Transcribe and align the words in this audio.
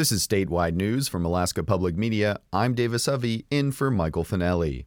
This 0.00 0.12
is 0.12 0.26
statewide 0.26 0.76
news 0.76 1.08
from 1.08 1.26
Alaska 1.26 1.62
Public 1.62 1.94
Media. 1.94 2.40
I'm 2.54 2.72
Davis 2.72 3.04
Hovey, 3.04 3.44
in 3.50 3.70
for 3.70 3.90
Michael 3.90 4.24
Finelli. 4.24 4.86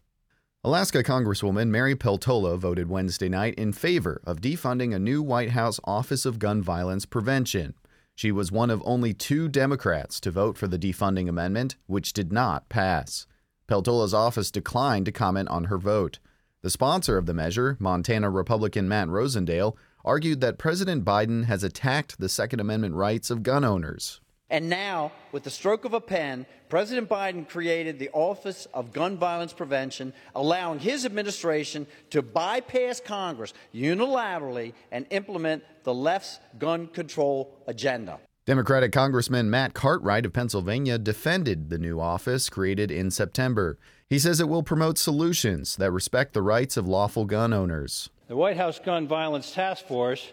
Alaska 0.63 1.04
Congresswoman 1.04 1.67
Mary 1.67 1.96
Peltola 1.96 2.58
voted 2.58 2.90
Wednesday 2.90 3.30
night 3.30 3.54
in 3.54 3.74
favor 3.74 4.24
of 4.26 4.42
defunding 4.42 4.92
a 4.92 4.98
new 4.98 5.22
White 5.22 5.52
House 5.52 5.80
Office 5.84 6.26
of 6.26 6.40
Gun 6.40 6.64
Violence 6.64 7.06
Prevention. 7.06 7.76
She 8.16 8.32
was 8.32 8.52
one 8.52 8.71
of 8.71 8.82
only 8.86 9.14
two 9.14 9.48
Democrats 9.48 10.20
to 10.21 10.32
vote 10.32 10.57
for 10.57 10.68
the 10.68 10.80
defunding 10.80 11.30
amendment, 11.30 11.75
which 11.86 12.14
did 12.14 12.34
not 12.34 12.68
pass. 12.68 13.27
Peltola's 13.70 14.16
office 14.16 14.50
declined 14.50 15.05
to 15.05 15.11
comment 15.11 15.48
on 15.50 15.66
her 15.66 15.77
vote. 15.77 16.18
The 16.64 16.71
sponsor 16.71 17.20
of 17.20 17.27
the 17.27 17.36
measure, 17.36 17.77
Montana 17.80 18.32
Republican 18.32 18.89
Matt 18.89 19.09
Rosendale, 19.09 19.77
argued 20.04 20.41
that 20.41 20.57
President 20.57 21.05
Biden 21.05 21.43
has 21.43 21.64
attacked 21.64 22.20
the 22.20 22.30
Second 22.30 22.59
Amendment 22.61 22.95
rights 22.95 23.30
of 23.30 23.43
gun 23.43 23.64
owners. 23.64 24.20
And 24.54 24.70
now, 24.70 25.11
with 25.31 25.41
the 25.41 25.49
stroke 25.49 25.83
of 25.83 25.95
a 25.95 25.99
pen, 25.99 26.45
President 26.69 27.09
Biden 27.09 27.50
created 27.50 27.97
the 27.97 28.11
Office 28.14 28.68
of 28.71 28.93
Gun 28.93 29.18
Violence 29.18 29.51
Prevention, 29.51 30.14
allowing 30.36 30.78
his 30.78 31.07
administration 31.07 31.87
to 32.12 32.22
bypass 32.22 33.00
Congress 33.00 33.55
unilaterally 33.73 34.73
and 34.92 35.08
implement 35.09 35.64
the 35.84 35.94
left's 35.94 36.40
gun 36.59 36.86
control 36.86 37.58
agenda. 37.66 38.20
Democratic 38.45 38.92
Congressman 38.92 39.50
Matt 39.50 39.73
Cartwright 39.73 40.23
of 40.23 40.34
Pennsylvania 40.34 41.00
defended 41.00 41.72
the 41.72 41.80
new 41.80 42.00
office 42.00 42.48
created 42.48 42.92
in 42.92 43.09
September. 43.09 43.80
He 44.08 44.20
says 44.20 44.40
it 44.40 44.50
will 44.50 44.62
promote 44.62 45.00
solutions 45.00 45.78
that 45.78 45.90
respect 45.90 46.34
the 46.34 46.44
rights 46.44 46.78
of 46.78 46.88
lawful 46.88 47.26
gun 47.26 47.54
owners. 47.54 48.12
The 48.28 48.36
White 48.36 48.58
House 48.58 48.78
Gun 48.78 49.08
Violence 49.08 49.52
Task 49.52 49.88
Force 49.88 50.31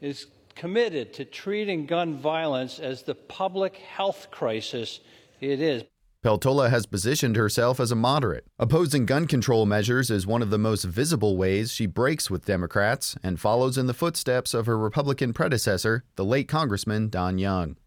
is 0.00 0.26
committed 0.54 1.12
to 1.14 1.24
treating 1.24 1.86
gun 1.86 2.18
violence 2.18 2.78
as 2.78 3.02
the 3.02 3.14
public 3.14 3.76
health 3.76 4.28
crisis 4.30 5.00
it 5.40 5.60
is. 5.60 5.84
Peltola 6.22 6.68
has 6.68 6.84
positioned 6.84 7.36
herself 7.36 7.80
as 7.80 7.90
a 7.90 7.96
moderate. 7.96 8.46
Opposing 8.58 9.06
gun 9.06 9.26
control 9.26 9.64
measures 9.64 10.10
is 10.10 10.26
one 10.26 10.42
of 10.42 10.50
the 10.50 10.58
most 10.58 10.84
visible 10.84 11.38
ways 11.38 11.72
she 11.72 11.86
breaks 11.86 12.30
with 12.30 12.44
Democrats 12.44 13.16
and 13.22 13.40
follows 13.40 13.78
in 13.78 13.86
the 13.86 13.94
footsteps 13.94 14.52
of 14.52 14.66
her 14.66 14.76
Republican 14.76 15.32
predecessor, 15.32 16.04
the 16.16 16.24
late 16.24 16.46
Congressman 16.46 17.08
Don 17.08 17.38
Young. 17.38 17.78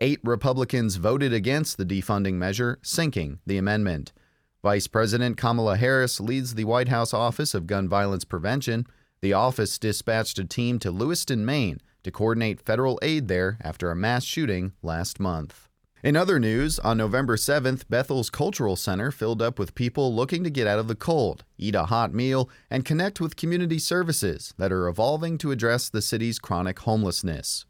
Eight 0.00 0.18
Republicans 0.24 0.96
voted 0.96 1.32
against 1.32 1.76
the 1.76 1.84
defunding 1.84 2.34
measure, 2.34 2.80
sinking 2.82 3.38
the 3.46 3.58
amendment. 3.58 4.12
Vice 4.60 4.88
President 4.88 5.36
Kamala 5.36 5.76
Harris 5.76 6.18
leads 6.18 6.56
the 6.56 6.64
White 6.64 6.88
House 6.88 7.14
Office 7.14 7.54
of 7.54 7.68
Gun 7.68 7.88
Violence 7.88 8.24
Prevention. 8.24 8.86
The 9.20 9.34
office 9.34 9.78
dispatched 9.78 10.40
a 10.40 10.44
team 10.44 10.80
to 10.80 10.90
Lewiston, 10.90 11.44
Maine 11.46 11.80
to 12.02 12.10
coordinate 12.10 12.60
federal 12.60 12.98
aid 13.02 13.28
there 13.28 13.58
after 13.60 13.90
a 13.90 13.96
mass 13.96 14.24
shooting 14.24 14.72
last 14.82 15.20
month. 15.20 15.68
In 16.02 16.16
other 16.16 16.38
news, 16.38 16.78
on 16.78 16.96
November 16.96 17.36
7th, 17.36 17.88
Bethel's 17.88 18.30
Cultural 18.30 18.76
Center 18.76 19.10
filled 19.10 19.42
up 19.42 19.58
with 19.58 19.74
people 19.74 20.14
looking 20.14 20.44
to 20.44 20.50
get 20.50 20.68
out 20.68 20.78
of 20.78 20.86
the 20.86 20.94
cold, 20.94 21.44
eat 21.58 21.74
a 21.74 21.86
hot 21.86 22.14
meal, 22.14 22.48
and 22.70 22.84
connect 22.84 23.20
with 23.20 23.34
community 23.34 23.80
services 23.80 24.54
that 24.58 24.70
are 24.70 24.86
evolving 24.86 25.38
to 25.38 25.50
address 25.50 25.88
the 25.88 26.00
city's 26.00 26.38
chronic 26.38 26.78
homelessness. 26.78 27.66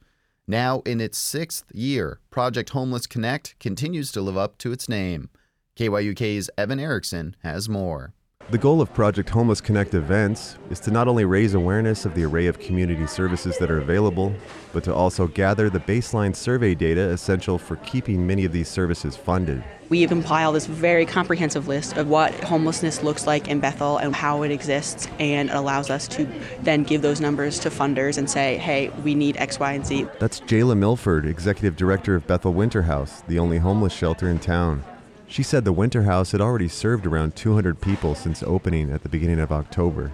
Now 0.47 0.81
in 0.81 1.01
its 1.01 1.17
sixth 1.17 1.65
year, 1.73 2.21
Project 2.29 2.71
Homeless 2.71 3.07
Connect 3.07 3.59
continues 3.59 4.13
to 4.13 4.21
live 4.21 4.37
up 4.37 4.59
to 4.59 4.73
its 4.73 4.89
name. 4.89 5.31
KYUK's 5.77 6.51
Evan 6.59 6.81
Erickson 6.81 7.35
has 7.43 7.69
more. 7.69 8.13
The 8.51 8.57
goal 8.57 8.81
of 8.81 8.95
Project 8.95 9.29
Homeless 9.29 9.61
Connect 9.61 9.93
events 9.93 10.57
is 10.71 10.81
to 10.81 10.91
not 10.91 11.07
only 11.07 11.27
raise 11.27 11.53
awareness 11.53 12.07
of 12.07 12.15
the 12.15 12.25
array 12.25 12.47
of 12.47 12.59
community 12.59 13.07
services 13.07 13.59
that 13.59 13.71
are 13.71 13.77
available, 13.77 14.33
but 14.73 14.83
to 14.85 14.95
also 14.95 15.27
gather 15.27 15.69
the 15.69 15.81
baseline 15.81 16.35
survey 16.35 16.75
data 16.75 17.11
essential 17.11 17.59
for 17.59 17.77
keeping 17.77 18.27
many 18.27 18.47
of 18.47 18.53
these 18.53 18.67
services 18.67 19.19
funded. 19.19 19.63
We 19.91 20.07
compile 20.07 20.53
this 20.53 20.65
very 20.65 21.05
comprehensive 21.05 21.69
list 21.69 21.99
of 21.99 22.09
what 22.09 22.33
homelessness 22.43 23.03
looks 23.03 23.27
like 23.27 23.49
in 23.49 23.61
Bethel 23.61 23.99
and 23.99 24.17
how 24.17 24.43
it 24.45 24.51
exists, 24.51 25.09
and 25.19 25.51
it 25.51 25.55
allows 25.55 25.91
us 25.91 26.09
to 26.09 26.27
then 26.63 26.85
give 26.85 27.03
those 27.03 27.21
numbers 27.21 27.59
to 27.59 27.69
funders 27.69 28.17
and 28.17 28.31
say, 28.31 28.57
hey, 28.57 28.89
we 29.05 29.15
need 29.15 29.37
X, 29.37 29.61
Y, 29.61 29.73
and 29.75 29.85
Z. 29.85 30.07
That's 30.21 30.41
Jayla 30.41 30.75
Milford, 30.75 31.27
Executive 31.27 31.77
Director 31.77 32.15
of 32.15 32.27
Bethel 32.27 32.55
Winter 32.55 32.81
House, 32.81 33.23
the 33.29 33.39
only 33.39 33.59
homeless 33.59 33.93
shelter 33.93 34.27
in 34.31 34.39
town. 34.39 34.83
She 35.29 35.43
said 35.43 35.65
the 35.65 35.73
Winter 35.73 36.05
House 36.05 36.33
had 36.33 36.41
already 36.41 36.69
served 36.69 37.07
around 37.07 37.37
200 37.37 37.81
people 37.83 38.15
since 38.15 38.43
opening 38.43 38.91
at 38.91 39.03
the 39.03 39.11
beginning 39.11 39.41
of 39.41 39.53
October. 39.53 40.11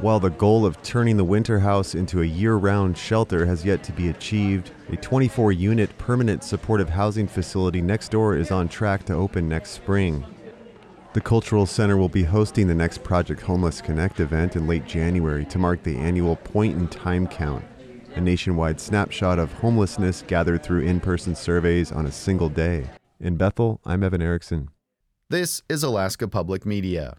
While 0.00 0.20
the 0.20 0.30
goal 0.30 0.66
of 0.66 0.82
turning 0.82 1.16
the 1.16 1.24
Winter 1.24 1.60
House 1.60 1.94
into 1.94 2.20
a 2.20 2.26
year 2.26 2.54
round 2.54 2.96
shelter 2.96 3.46
has 3.46 3.64
yet 3.64 3.82
to 3.84 3.92
be 3.92 4.08
achieved, 4.08 4.70
a 4.90 4.96
24 4.96 5.52
unit 5.52 5.96
permanent 5.96 6.44
supportive 6.44 6.90
housing 6.90 7.26
facility 7.26 7.80
next 7.80 8.10
door 8.10 8.36
is 8.36 8.50
on 8.50 8.68
track 8.68 9.04
to 9.06 9.14
open 9.14 9.48
next 9.48 9.70
spring. 9.70 10.24
The 11.14 11.22
Cultural 11.22 11.66
Center 11.66 11.96
will 11.96 12.08
be 12.08 12.22
hosting 12.22 12.68
the 12.68 12.74
next 12.74 13.02
Project 13.02 13.40
Homeless 13.40 13.80
Connect 13.80 14.20
event 14.20 14.56
in 14.56 14.66
late 14.66 14.86
January 14.86 15.46
to 15.46 15.58
mark 15.58 15.82
the 15.82 15.96
annual 15.96 16.36
point 16.36 16.76
in 16.76 16.86
time 16.86 17.26
count, 17.26 17.64
a 18.14 18.20
nationwide 18.20 18.78
snapshot 18.78 19.38
of 19.38 19.54
homelessness 19.54 20.22
gathered 20.26 20.62
through 20.62 20.82
in 20.82 21.00
person 21.00 21.34
surveys 21.34 21.90
on 21.90 22.06
a 22.06 22.12
single 22.12 22.50
day. 22.50 22.88
In 23.22 23.36
Bethel, 23.36 23.82
I'm 23.84 24.02
Evan 24.02 24.22
Erickson. 24.22 24.70
This 25.28 25.60
is 25.68 25.82
Alaska 25.82 26.26
Public 26.26 26.64
Media. 26.64 27.18